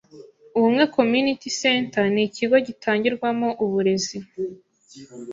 Ubumwe 0.57 0.83
Community 0.97 1.49
Center 1.61 2.03
ni 2.13 2.21
ikigo 2.27 2.55
gitangirwamo 2.67 3.47
uburezi 3.63 4.17